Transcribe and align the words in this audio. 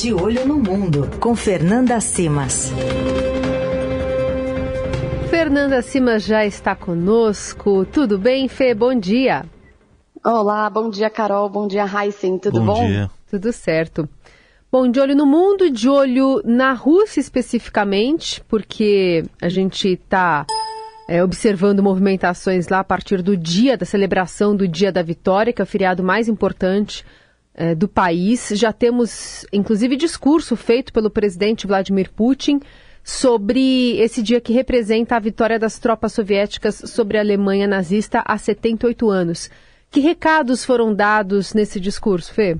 De 0.00 0.14
Olho 0.14 0.46
no 0.46 0.60
Mundo, 0.60 1.10
com 1.18 1.34
Fernanda 1.34 2.00
Simas. 2.00 2.70
Fernanda 5.28 5.82
Simas 5.82 6.24
já 6.24 6.46
está 6.46 6.76
conosco. 6.76 7.84
Tudo 7.84 8.16
bem, 8.16 8.46
Fê? 8.46 8.74
Bom 8.74 8.94
dia. 8.94 9.44
Olá, 10.24 10.70
bom 10.70 10.88
dia, 10.88 11.10
Carol. 11.10 11.48
Bom 11.48 11.66
dia, 11.66 11.84
Heisen. 11.84 12.38
Tudo 12.38 12.60
bom? 12.60 12.74
Bom 12.74 12.86
dia. 12.86 13.10
Tudo 13.28 13.52
certo. 13.52 14.08
Bom, 14.70 14.88
de 14.88 15.00
olho 15.00 15.16
no 15.16 15.26
mundo, 15.26 15.68
de 15.68 15.88
olho 15.88 16.40
na 16.44 16.74
Rússia 16.74 17.18
especificamente, 17.18 18.40
porque 18.46 19.24
a 19.42 19.48
gente 19.48 19.88
está 19.94 20.46
é, 21.08 21.24
observando 21.24 21.82
movimentações 21.82 22.68
lá 22.68 22.78
a 22.78 22.84
partir 22.84 23.20
do 23.20 23.36
dia 23.36 23.76
da 23.76 23.84
celebração 23.84 24.54
do 24.54 24.68
Dia 24.68 24.92
da 24.92 25.02
Vitória, 25.02 25.52
que 25.52 25.60
é 25.60 25.64
o 25.64 25.66
feriado 25.66 26.04
mais 26.04 26.28
importante 26.28 27.04
é, 27.58 27.74
do 27.74 27.88
país. 27.88 28.50
Já 28.54 28.72
temos, 28.72 29.44
inclusive, 29.52 29.96
discurso 29.96 30.54
feito 30.54 30.92
pelo 30.92 31.10
presidente 31.10 31.66
Vladimir 31.66 32.08
Putin 32.12 32.60
sobre 33.02 33.98
esse 33.98 34.22
dia 34.22 34.40
que 34.40 34.52
representa 34.52 35.16
a 35.16 35.20
vitória 35.20 35.58
das 35.58 35.78
tropas 35.78 36.12
soviéticas 36.12 36.76
sobre 36.86 37.18
a 37.18 37.20
Alemanha 37.20 37.66
nazista 37.66 38.22
há 38.24 38.38
78 38.38 39.10
anos. 39.10 39.50
Que 39.90 39.98
recados 39.98 40.64
foram 40.64 40.94
dados 40.94 41.52
nesse 41.52 41.80
discurso, 41.80 42.32
Fê? 42.32 42.56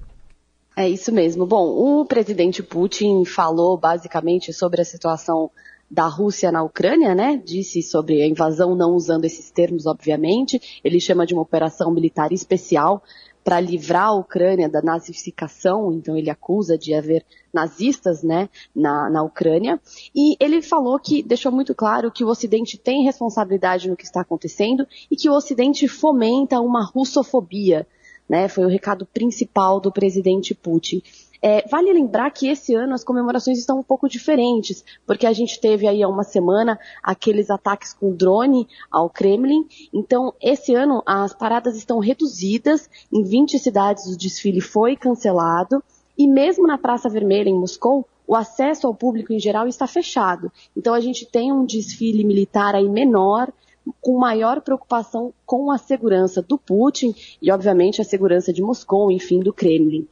É 0.76 0.88
isso 0.88 1.12
mesmo. 1.12 1.46
Bom, 1.46 1.66
o 1.68 2.04
presidente 2.04 2.62
Putin 2.62 3.24
falou 3.24 3.76
basicamente 3.76 4.52
sobre 4.52 4.80
a 4.80 4.84
situação 4.84 5.50
da 5.90 6.06
Rússia 6.06 6.50
na 6.52 6.62
Ucrânia, 6.62 7.14
né? 7.14 7.40
Disse 7.44 7.82
sobre 7.82 8.20
a 8.22 8.26
invasão, 8.26 8.74
não 8.74 8.94
usando 8.94 9.24
esses 9.24 9.50
termos, 9.50 9.86
obviamente. 9.86 10.80
Ele 10.82 11.00
chama 11.00 11.26
de 11.26 11.34
uma 11.34 11.42
operação 11.42 11.90
militar 11.90 12.32
especial 12.32 13.02
para 13.48 13.60
livrar 13.60 14.08
a 14.08 14.12
Ucrânia 14.12 14.68
da 14.68 14.82
nazificação, 14.82 15.90
então 15.90 16.14
ele 16.14 16.28
acusa 16.28 16.76
de 16.76 16.92
haver 16.92 17.24
nazistas 17.50 18.22
né, 18.22 18.46
na, 18.76 19.08
na 19.08 19.22
Ucrânia. 19.22 19.80
E 20.14 20.36
ele 20.38 20.60
falou 20.60 20.98
que, 20.98 21.22
deixou 21.22 21.50
muito 21.50 21.74
claro 21.74 22.12
que 22.12 22.22
o 22.22 22.28
Ocidente 22.28 22.76
tem 22.76 23.04
responsabilidade 23.04 23.88
no 23.88 23.96
que 23.96 24.04
está 24.04 24.20
acontecendo 24.20 24.86
e 25.10 25.16
que 25.16 25.30
o 25.30 25.32
Ocidente 25.32 25.88
fomenta 25.88 26.60
uma 26.60 26.84
russofobia. 26.84 27.86
Né, 28.28 28.48
foi 28.48 28.66
o 28.66 28.68
recado 28.68 29.06
principal 29.06 29.80
do 29.80 29.90
presidente 29.90 30.54
Putin. 30.54 31.02
É, 31.40 31.66
vale 31.68 31.92
lembrar 31.92 32.30
que 32.30 32.48
esse 32.48 32.74
ano 32.74 32.94
as 32.94 33.04
comemorações 33.04 33.58
estão 33.58 33.78
um 33.78 33.82
pouco 33.82 34.08
diferentes, 34.08 34.84
porque 35.06 35.26
a 35.26 35.32
gente 35.32 35.60
teve 35.60 35.86
aí 35.86 36.02
há 36.02 36.08
uma 36.08 36.24
semana 36.24 36.78
aqueles 37.02 37.48
ataques 37.48 37.94
com 37.94 38.12
drone 38.12 38.66
ao 38.90 39.08
Kremlin. 39.08 39.66
Então, 39.92 40.34
esse 40.40 40.74
ano 40.74 41.02
as 41.06 41.32
paradas 41.32 41.76
estão 41.76 42.00
reduzidas. 42.00 42.90
Em 43.12 43.22
20 43.22 43.58
cidades 43.58 44.06
o 44.06 44.18
desfile 44.18 44.60
foi 44.60 44.96
cancelado. 44.96 45.82
E 46.16 46.26
mesmo 46.26 46.66
na 46.66 46.76
Praça 46.76 47.08
Vermelha, 47.08 47.48
em 47.48 47.58
Moscou, 47.58 48.04
o 48.26 48.34
acesso 48.34 48.88
ao 48.88 48.94
público 48.94 49.32
em 49.32 49.38
geral 49.38 49.68
está 49.68 49.86
fechado. 49.86 50.50
Então, 50.76 50.92
a 50.92 51.00
gente 51.00 51.24
tem 51.24 51.52
um 51.52 51.64
desfile 51.64 52.24
militar 52.24 52.74
aí 52.74 52.88
menor, 52.88 53.52
com 54.00 54.18
maior 54.18 54.60
preocupação 54.60 55.32
com 55.46 55.70
a 55.70 55.78
segurança 55.78 56.42
do 56.42 56.58
Putin 56.58 57.14
e, 57.40 57.50
obviamente, 57.50 58.02
a 58.02 58.04
segurança 58.04 58.52
de 58.52 58.60
Moscou, 58.60 59.10
enfim, 59.10 59.38
do 59.38 59.52
Kremlin. 59.52 60.06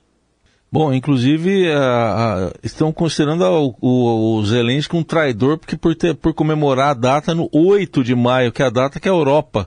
Bom, 0.76 0.92
inclusive 0.92 1.70
uh, 1.70 2.48
uh, 2.48 2.52
estão 2.62 2.92
considerando 2.92 3.42
o, 3.46 3.74
o, 3.80 4.36
o 4.36 4.44
Zelensky 4.44 4.94
um 4.94 5.02
traidor 5.02 5.56
porque 5.56 5.74
por, 5.74 5.94
ter, 5.94 6.14
por 6.14 6.34
comemorar 6.34 6.90
a 6.90 6.94
data 6.94 7.34
no 7.34 7.48
8 7.50 8.04
de 8.04 8.14
maio, 8.14 8.52
que 8.52 8.62
é 8.62 8.66
a 8.66 8.70
data 8.70 9.00
que 9.00 9.08
a 9.08 9.12
Europa 9.12 9.66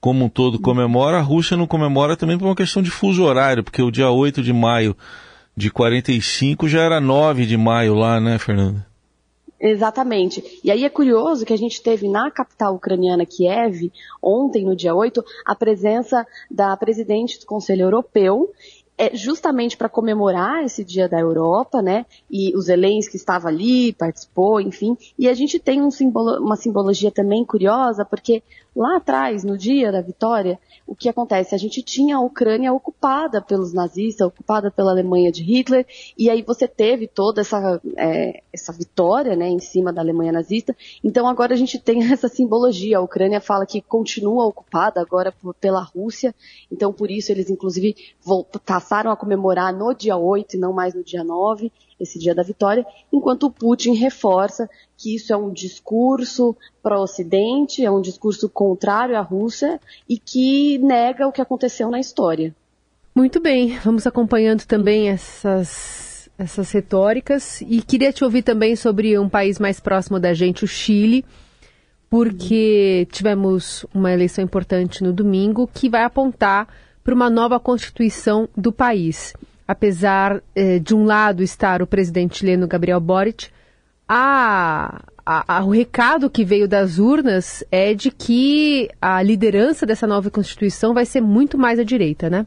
como 0.00 0.24
um 0.24 0.28
todo 0.28 0.60
comemora, 0.60 1.18
a 1.18 1.22
Rússia 1.22 1.56
não 1.56 1.68
comemora 1.68 2.16
também 2.16 2.36
por 2.36 2.46
uma 2.46 2.56
questão 2.56 2.82
de 2.82 2.90
fuso 2.90 3.22
horário, 3.22 3.62
porque 3.62 3.80
o 3.80 3.90
dia 3.92 4.10
8 4.10 4.42
de 4.42 4.52
maio 4.52 4.96
de 5.56 5.70
45 5.70 6.66
já 6.66 6.80
era 6.80 7.00
9 7.00 7.46
de 7.46 7.56
maio 7.56 7.94
lá, 7.94 8.20
né, 8.20 8.36
Fernanda? 8.36 8.84
Exatamente. 9.60 10.60
E 10.62 10.70
aí 10.70 10.84
é 10.84 10.88
curioso 10.88 11.44
que 11.44 11.52
a 11.52 11.58
gente 11.58 11.82
teve 11.82 12.08
na 12.08 12.30
capital 12.30 12.76
ucraniana, 12.76 13.26
Kiev, 13.26 13.92
ontem, 14.22 14.64
no 14.64 14.76
dia 14.76 14.94
8, 14.94 15.24
a 15.44 15.54
presença 15.54 16.24
da 16.48 16.76
presidente 16.76 17.40
do 17.40 17.46
Conselho 17.46 17.82
Europeu 17.82 18.50
é 18.98 19.14
justamente 19.16 19.76
para 19.76 19.88
comemorar 19.88 20.64
esse 20.64 20.84
dia 20.84 21.08
da 21.08 21.20
Europa, 21.20 21.80
né? 21.80 22.04
E 22.28 22.54
o 22.56 22.60
Zelensky 22.60 23.16
estava 23.16 23.46
ali, 23.46 23.92
participou, 23.92 24.60
enfim. 24.60 24.96
E 25.16 25.28
a 25.28 25.34
gente 25.34 25.60
tem 25.60 25.80
um 25.80 25.90
simbolo, 25.90 26.44
uma 26.44 26.56
simbologia 26.56 27.12
também 27.12 27.44
curiosa, 27.44 28.04
porque 28.04 28.42
lá 28.78 28.98
atrás, 28.98 29.42
no 29.42 29.58
dia 29.58 29.90
da 29.90 30.00
vitória, 30.00 30.56
o 30.86 30.94
que 30.94 31.08
acontece? 31.08 31.52
A 31.52 31.58
gente 31.58 31.82
tinha 31.82 32.16
a 32.16 32.20
Ucrânia 32.20 32.72
ocupada 32.72 33.42
pelos 33.42 33.72
nazistas, 33.72 34.28
ocupada 34.28 34.70
pela 34.70 34.92
Alemanha 34.92 35.32
de 35.32 35.42
Hitler, 35.42 35.84
e 36.16 36.30
aí 36.30 36.42
você 36.42 36.68
teve 36.68 37.08
toda 37.08 37.40
essa, 37.40 37.80
é, 37.96 38.40
essa 38.52 38.72
vitória 38.72 39.34
né, 39.34 39.48
em 39.48 39.58
cima 39.58 39.92
da 39.92 40.00
Alemanha 40.00 40.30
nazista. 40.30 40.76
Então 41.02 41.26
agora 41.26 41.54
a 41.54 41.56
gente 41.56 41.76
tem 41.76 42.04
essa 42.12 42.28
simbologia. 42.28 42.98
A 42.98 43.02
Ucrânia 43.02 43.40
fala 43.40 43.66
que 43.66 43.82
continua 43.82 44.46
ocupada 44.46 45.00
agora 45.00 45.34
pela 45.60 45.82
Rússia, 45.82 46.32
então 46.70 46.92
por 46.92 47.10
isso 47.10 47.32
eles 47.32 47.50
inclusive 47.50 47.96
passaram 48.64 49.10
a 49.10 49.16
comemorar 49.16 49.76
no 49.76 49.92
dia 49.92 50.16
8 50.16 50.54
e 50.54 50.58
não 50.60 50.72
mais 50.72 50.94
no 50.94 51.02
dia 51.02 51.24
9 51.24 51.72
esse 51.98 52.18
dia 52.18 52.34
da 52.34 52.42
vitória, 52.42 52.86
enquanto 53.12 53.50
Putin 53.50 53.94
reforça 53.94 54.68
que 54.96 55.14
isso 55.14 55.32
é 55.32 55.36
um 55.36 55.52
discurso 55.52 56.56
para 56.82 56.98
o 56.98 57.02
Ocidente, 57.02 57.84
é 57.84 57.90
um 57.90 58.00
discurso 58.00 58.48
contrário 58.48 59.16
à 59.16 59.20
Rússia 59.20 59.80
e 60.08 60.18
que 60.18 60.78
nega 60.78 61.26
o 61.26 61.32
que 61.32 61.40
aconteceu 61.40 61.90
na 61.90 61.98
história. 61.98 62.54
Muito 63.14 63.40
bem, 63.40 63.78
vamos 63.78 64.06
acompanhando 64.06 64.64
também 64.64 65.08
essas, 65.08 66.30
essas 66.38 66.70
retóricas 66.70 67.60
e 67.62 67.82
queria 67.82 68.12
te 68.12 68.22
ouvir 68.22 68.42
também 68.42 68.76
sobre 68.76 69.18
um 69.18 69.28
país 69.28 69.58
mais 69.58 69.80
próximo 69.80 70.20
da 70.20 70.32
gente, 70.32 70.64
o 70.64 70.68
Chile, 70.68 71.24
porque 72.08 73.06
tivemos 73.10 73.84
uma 73.92 74.12
eleição 74.12 74.42
importante 74.42 75.02
no 75.02 75.12
domingo 75.12 75.68
que 75.72 75.90
vai 75.90 76.04
apontar 76.04 76.68
para 77.02 77.14
uma 77.14 77.28
nova 77.28 77.58
constituição 77.58 78.48
do 78.56 78.72
país 78.72 79.34
apesar 79.68 80.42
eh, 80.56 80.78
de 80.78 80.94
um 80.94 81.04
lado 81.04 81.42
estar 81.42 81.82
o 81.82 81.86
presidente 81.86 82.38
chileno 82.38 82.66
Gabriel 82.66 82.98
Boric, 82.98 83.50
a, 84.08 85.04
a, 85.24 85.58
a, 85.58 85.64
o 85.64 85.68
recado 85.68 86.30
que 86.30 86.42
veio 86.42 86.66
das 86.66 86.98
urnas 86.98 87.62
é 87.70 87.92
de 87.92 88.10
que 88.10 88.88
a 88.98 89.22
liderança 89.22 89.84
dessa 89.84 90.06
nova 90.06 90.30
Constituição 90.30 90.94
vai 90.94 91.04
ser 91.04 91.20
muito 91.20 91.58
mais 91.58 91.78
à 91.78 91.84
direita, 91.84 92.30
né? 92.30 92.46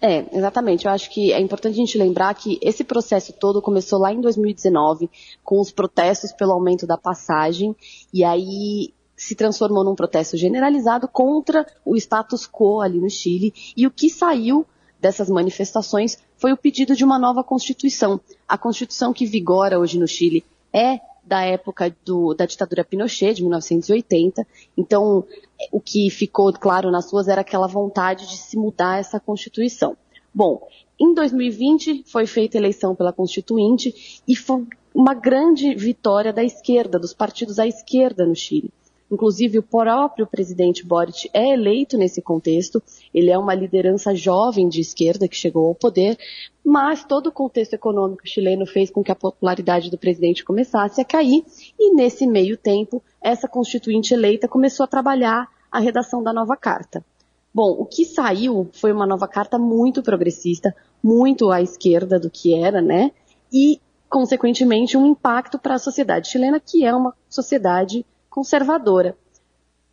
É, 0.00 0.24
exatamente. 0.36 0.86
Eu 0.86 0.90
acho 0.90 1.08
que 1.08 1.32
é 1.32 1.40
importante 1.40 1.74
a 1.74 1.76
gente 1.76 1.96
lembrar 1.96 2.34
que 2.34 2.58
esse 2.60 2.82
processo 2.82 3.32
todo 3.32 3.62
começou 3.62 4.00
lá 4.00 4.12
em 4.12 4.20
2019, 4.20 5.08
com 5.44 5.60
os 5.60 5.70
protestos 5.70 6.32
pelo 6.32 6.50
aumento 6.50 6.84
da 6.84 6.98
passagem, 6.98 7.76
e 8.12 8.24
aí 8.24 8.92
se 9.16 9.36
transformou 9.36 9.84
num 9.84 9.94
protesto 9.94 10.36
generalizado 10.36 11.06
contra 11.06 11.64
o 11.84 11.94
status 11.94 12.48
quo 12.48 12.80
ali 12.80 12.98
no 12.98 13.08
Chile, 13.08 13.54
e 13.76 13.86
o 13.86 13.90
que 13.92 14.10
saiu 14.10 14.66
dessas 15.02 15.28
manifestações 15.28 16.16
foi 16.38 16.52
o 16.52 16.56
pedido 16.56 16.94
de 16.94 17.04
uma 17.04 17.18
nova 17.18 17.42
Constituição. 17.42 18.20
A 18.48 18.56
Constituição 18.56 19.12
que 19.12 19.26
vigora 19.26 19.80
hoje 19.80 19.98
no 19.98 20.06
Chile 20.06 20.44
é 20.72 21.00
da 21.24 21.42
época 21.42 21.94
do, 22.04 22.34
da 22.34 22.46
ditadura 22.46 22.84
Pinochet, 22.84 23.34
de 23.34 23.42
1980. 23.42 24.46
Então, 24.76 25.24
o 25.72 25.80
que 25.80 26.08
ficou 26.08 26.52
claro 26.52 26.90
nas 26.90 27.12
ruas 27.12 27.26
era 27.26 27.40
aquela 27.40 27.66
vontade 27.66 28.28
de 28.28 28.36
se 28.36 28.56
mudar 28.56 29.00
essa 29.00 29.18
Constituição. 29.18 29.96
Bom, 30.32 30.66
em 30.98 31.12
2020 31.12 32.04
foi 32.06 32.26
feita 32.26 32.56
eleição 32.56 32.94
pela 32.94 33.12
Constituinte 33.12 34.22
e 34.26 34.36
foi 34.36 34.64
uma 34.94 35.14
grande 35.14 35.74
vitória 35.74 36.32
da 36.32 36.44
esquerda, 36.44 36.98
dos 36.98 37.12
partidos 37.12 37.58
à 37.58 37.66
esquerda 37.66 38.24
no 38.24 38.36
Chile. 38.36 38.70
Inclusive, 39.12 39.58
o 39.58 39.62
próprio 39.62 40.26
presidente 40.26 40.86
Boric 40.86 41.28
é 41.34 41.52
eleito 41.52 41.98
nesse 41.98 42.22
contexto. 42.22 42.82
Ele 43.12 43.30
é 43.30 43.36
uma 43.36 43.54
liderança 43.54 44.14
jovem 44.14 44.66
de 44.70 44.80
esquerda 44.80 45.28
que 45.28 45.36
chegou 45.36 45.66
ao 45.66 45.74
poder, 45.74 46.16
mas 46.64 47.04
todo 47.04 47.26
o 47.26 47.32
contexto 47.32 47.74
econômico 47.74 48.26
chileno 48.26 48.64
fez 48.64 48.90
com 48.90 49.04
que 49.04 49.12
a 49.12 49.14
popularidade 49.14 49.90
do 49.90 49.98
presidente 49.98 50.42
começasse 50.42 50.98
a 50.98 51.04
cair, 51.04 51.44
e 51.78 51.94
nesse 51.94 52.26
meio 52.26 52.56
tempo, 52.56 53.02
essa 53.20 53.46
constituinte 53.46 54.14
eleita 54.14 54.48
começou 54.48 54.84
a 54.84 54.88
trabalhar 54.88 55.46
a 55.70 55.78
redação 55.78 56.22
da 56.22 56.32
nova 56.32 56.56
carta. 56.56 57.04
Bom, 57.52 57.70
o 57.70 57.84
que 57.84 58.06
saiu 58.06 58.70
foi 58.72 58.92
uma 58.92 59.06
nova 59.06 59.28
carta 59.28 59.58
muito 59.58 60.02
progressista, 60.02 60.74
muito 61.02 61.50
à 61.50 61.60
esquerda 61.60 62.18
do 62.18 62.30
que 62.30 62.54
era, 62.54 62.80
né? 62.80 63.10
E, 63.52 63.78
consequentemente, 64.08 64.96
um 64.96 65.04
impacto 65.04 65.58
para 65.58 65.74
a 65.74 65.78
sociedade 65.78 66.28
chilena, 66.28 66.58
que 66.58 66.82
é 66.82 66.94
uma 66.94 67.14
sociedade 67.28 68.06
conservadora. 68.32 69.14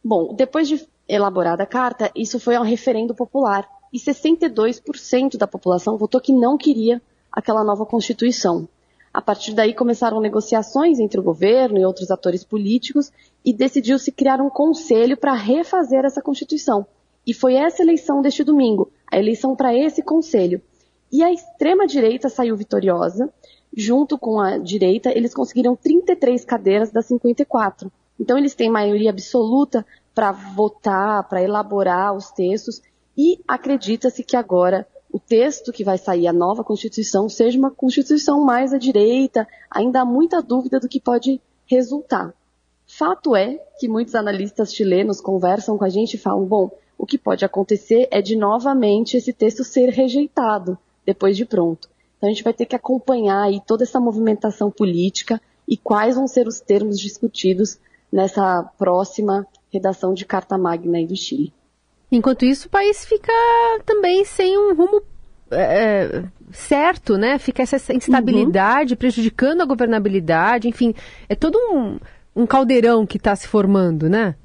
Bom, 0.01 0.33
depois 0.33 0.65
de 0.69 0.87
elaborada 1.05 1.63
a 1.63 1.67
carta, 1.67 2.09
isso 2.15 2.39
foi 2.39 2.57
um 2.57 2.63
referendo 2.63 3.13
popular 3.13 3.67
e 3.91 3.99
62% 3.99 5.35
da 5.35 5.45
população 5.45 5.97
votou 5.97 6.21
que 6.21 6.31
não 6.31 6.57
queria 6.57 7.01
aquela 7.29 7.65
nova 7.65 7.85
Constituição. 7.85 8.65
A 9.13 9.21
partir 9.21 9.53
daí 9.53 9.73
começaram 9.73 10.21
negociações 10.21 10.99
entre 10.99 11.19
o 11.19 11.23
governo 11.23 11.79
e 11.79 11.85
outros 11.85 12.11
atores 12.11 12.45
políticos 12.45 13.11
e 13.43 13.51
decidiu-se 13.51 14.09
criar 14.09 14.39
um 14.39 14.49
conselho 14.49 15.17
para 15.17 15.33
refazer 15.33 16.05
essa 16.05 16.21
Constituição. 16.21 16.87
E 17.27 17.33
foi 17.33 17.55
essa 17.55 17.81
eleição 17.81 18.21
deste 18.21 18.43
domingo, 18.43 18.89
a 19.11 19.17
eleição 19.17 19.53
para 19.53 19.75
esse 19.75 20.01
conselho. 20.01 20.61
E 21.11 21.21
a 21.23 21.33
extrema-direita 21.33 22.29
saiu 22.29 22.55
vitoriosa. 22.55 23.29
Junto 23.75 24.17
com 24.17 24.39
a 24.39 24.57
direita, 24.57 25.11
eles 25.11 25.33
conseguiram 25.33 25.75
33 25.75 26.45
cadeiras 26.45 26.89
das 26.89 27.07
54. 27.07 27.91
Então, 28.19 28.37
eles 28.37 28.53
têm 28.53 28.69
maioria 28.69 29.09
absoluta 29.09 29.85
para 30.13 30.31
votar, 30.31 31.27
para 31.29 31.41
elaborar 31.41 32.13
os 32.13 32.29
textos, 32.31 32.81
e 33.17 33.39
acredita-se 33.47 34.23
que 34.23 34.35
agora 34.35 34.87
o 35.11 35.19
texto 35.19 35.71
que 35.71 35.83
vai 35.83 35.97
sair, 35.97 36.27
a 36.27 36.33
nova 36.33 36.63
Constituição, 36.63 37.27
seja 37.27 37.57
uma 37.57 37.71
Constituição 37.71 38.41
mais 38.43 38.73
à 38.73 38.77
direita. 38.77 39.47
Ainda 39.71 40.01
há 40.01 40.05
muita 40.05 40.41
dúvida 40.41 40.79
do 40.79 40.87
que 40.87 40.99
pode 40.99 41.41
resultar. 41.65 42.33
Fato 42.85 43.35
é 43.35 43.59
que 43.79 43.87
muitos 43.87 44.15
analistas 44.15 44.73
chilenos 44.73 45.21
conversam 45.21 45.77
com 45.77 45.85
a 45.85 45.89
gente 45.89 46.13
e 46.13 46.17
falam: 46.17 46.45
bom, 46.45 46.69
o 46.97 47.05
que 47.05 47.17
pode 47.17 47.45
acontecer 47.45 48.07
é 48.11 48.21
de 48.21 48.35
novamente 48.35 49.17
esse 49.17 49.31
texto 49.31 49.63
ser 49.63 49.89
rejeitado 49.89 50.77
depois 51.05 51.37
de 51.37 51.45
pronto. 51.45 51.89
Então 52.17 52.29
a 52.29 52.33
gente 52.33 52.43
vai 52.43 52.53
ter 52.53 52.65
que 52.65 52.75
acompanhar 52.75 53.43
aí 53.43 53.61
toda 53.65 53.83
essa 53.83 53.99
movimentação 53.99 54.69
política 54.69 55.41
e 55.67 55.77
quais 55.77 56.15
vão 56.15 56.27
ser 56.27 56.47
os 56.47 56.59
termos 56.59 56.99
discutidos 56.99 57.79
nessa 58.11 58.63
próxima 58.77 59.45
redação 59.71 60.13
de 60.13 60.25
Carta 60.25 60.57
Magna 60.57 60.97
aí 60.97 61.05
do 61.05 61.15
Chile. 61.15 61.53
Enquanto 62.11 62.43
isso, 62.43 62.67
o 62.67 62.71
país 62.71 63.05
fica 63.05 63.31
também 63.85 64.25
sem 64.25 64.57
um 64.57 64.73
rumo 64.73 65.01
é, 65.51 66.23
certo, 66.51 67.17
né? 67.17 67.37
Fica 67.37 67.63
essa 67.63 67.93
instabilidade 67.93 68.93
uhum. 68.93 68.97
prejudicando 68.97 69.61
a 69.61 69.65
governabilidade, 69.65 70.67
enfim, 70.67 70.93
é 71.27 71.35
todo 71.35 71.57
um, 71.71 71.99
um 72.35 72.47
caldeirão 72.47 73.05
que 73.05 73.17
está 73.17 73.35
se 73.35 73.47
formando, 73.47 74.09
né? 74.09 74.35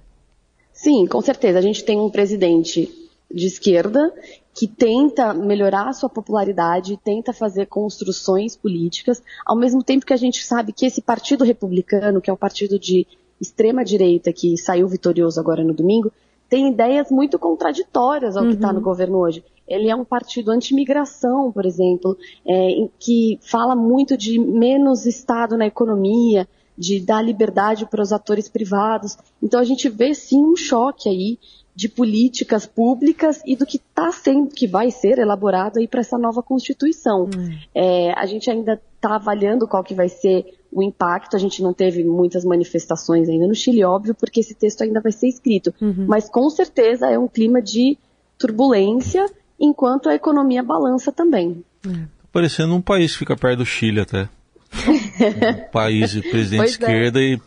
Sim, 0.72 1.06
com 1.06 1.20
certeza. 1.20 1.58
A 1.58 1.62
gente 1.62 1.84
tem 1.84 1.98
um 1.98 2.10
presidente 2.10 2.92
de 3.32 3.46
esquerda 3.46 4.12
que 4.54 4.68
tenta 4.68 5.34
melhorar 5.34 5.88
a 5.88 5.92
sua 5.92 6.08
popularidade, 6.08 6.98
tenta 7.02 7.32
fazer 7.32 7.66
construções 7.66 8.56
políticas, 8.56 9.22
ao 9.44 9.56
mesmo 9.56 9.82
tempo 9.82 10.06
que 10.06 10.12
a 10.12 10.16
gente 10.18 10.44
sabe 10.44 10.72
que 10.72 10.86
esse 10.86 11.02
partido 11.02 11.44
republicano, 11.44 12.20
que 12.20 12.30
é 12.30 12.32
o 12.32 12.36
partido 12.36 12.78
de 12.78 13.06
extrema 13.40 13.84
direita 13.84 14.32
que 14.32 14.56
saiu 14.56 14.88
vitorioso 14.88 15.40
agora 15.40 15.62
no 15.64 15.74
domingo, 15.74 16.12
tem 16.48 16.70
ideias 16.70 17.10
muito 17.10 17.38
contraditórias 17.38 18.36
ao 18.36 18.44
uhum. 18.44 18.50
que 18.50 18.56
está 18.56 18.72
no 18.72 18.80
governo 18.80 19.18
hoje. 19.18 19.42
Ele 19.66 19.88
é 19.88 19.96
um 19.96 20.04
partido 20.04 20.50
anti-imigração, 20.50 21.50
por 21.50 21.64
exemplo, 21.64 22.16
é, 22.46 22.88
que 22.98 23.38
fala 23.42 23.74
muito 23.74 24.16
de 24.16 24.38
menos 24.38 25.06
Estado 25.06 25.56
na 25.56 25.66
economia, 25.66 26.46
de 26.76 27.00
dar 27.00 27.22
liberdade 27.22 27.86
para 27.86 28.02
os 28.02 28.12
atores 28.12 28.48
privados. 28.48 29.16
Então 29.42 29.58
a 29.58 29.64
gente 29.64 29.88
vê 29.88 30.14
sim 30.14 30.42
um 30.44 30.56
choque 30.56 31.08
aí 31.08 31.38
de 31.74 31.88
políticas 31.88 32.66
públicas 32.66 33.42
e 33.44 33.56
do 33.56 33.66
que 33.66 33.78
está 33.78 34.12
sendo, 34.12 34.48
que 34.48 34.66
vai 34.66 34.90
ser 34.90 35.18
elaborado 35.18 35.78
aí 35.78 35.88
para 35.88 36.00
essa 36.00 36.16
nova 36.16 36.42
Constituição. 36.42 37.22
Uhum. 37.22 37.58
É, 37.74 38.12
a 38.12 38.26
gente 38.26 38.48
ainda 38.48 38.80
está 38.94 39.16
avaliando 39.16 39.66
qual 39.66 39.82
que 39.82 39.94
vai 39.94 40.08
ser 40.08 40.46
o 40.74 40.82
impacto. 40.82 41.36
A 41.36 41.38
gente 41.38 41.62
não 41.62 41.72
teve 41.72 42.02
muitas 42.04 42.44
manifestações 42.44 43.28
ainda 43.28 43.46
no 43.46 43.54
Chile, 43.54 43.84
óbvio, 43.84 44.14
porque 44.14 44.40
esse 44.40 44.54
texto 44.54 44.82
ainda 44.82 45.00
vai 45.00 45.12
ser 45.12 45.28
escrito. 45.28 45.72
Uhum. 45.80 46.06
Mas 46.08 46.28
com 46.28 46.50
certeza 46.50 47.08
é 47.08 47.18
um 47.18 47.28
clima 47.28 47.62
de 47.62 47.96
turbulência, 48.36 49.24
enquanto 49.58 50.08
a 50.08 50.14
economia 50.14 50.62
balança 50.62 51.12
também. 51.12 51.64
É. 51.86 52.06
Parecendo 52.32 52.74
um 52.74 52.82
país 52.82 53.12
que 53.12 53.18
fica 53.18 53.36
perto 53.36 53.58
do 53.58 53.66
Chile 53.66 54.00
até. 54.00 54.28
um 54.74 55.70
país 55.70 56.10
de 56.10 56.20
presidente 56.20 56.58
de 56.58 56.66
é. 56.66 56.70
esquerda 56.70 57.20
é. 57.20 57.22
e 57.22 57.40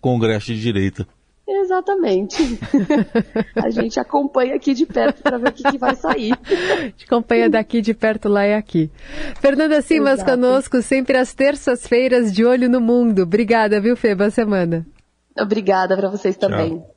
congresso 0.00 0.46
de 0.46 0.60
direita. 0.60 1.06
Exatamente. 1.70 2.58
a 3.54 3.70
gente 3.70 4.00
acompanha 4.00 4.56
aqui 4.56 4.74
de 4.74 4.84
perto 4.84 5.22
para 5.22 5.38
ver 5.38 5.50
o 5.50 5.52
que, 5.52 5.62
que, 5.62 5.78
vai 5.78 5.94
sair. 5.94 6.32
A 6.32 6.82
gente 6.82 7.04
acompanha 7.04 7.48
daqui 7.48 7.80
de 7.80 7.94
perto, 7.94 8.28
lá 8.28 8.44
e 8.44 8.54
aqui. 8.54 8.90
Fernanda 9.40 9.80
Simas 9.80 10.14
Exato. 10.14 10.32
conosco, 10.32 10.82
sempre 10.82 11.16
às 11.16 11.32
terças-feiras, 11.32 12.32
de 12.32 12.44
olho 12.44 12.68
no 12.68 12.80
mundo. 12.80 13.22
Obrigada, 13.22 13.80
viu, 13.80 13.96
Fê? 13.96 14.16
Boa 14.16 14.30
semana. 14.30 14.84
Obrigada 15.38 15.96
para 15.96 16.08
vocês 16.08 16.36
também. 16.36 16.78
Tchau. 16.78 16.96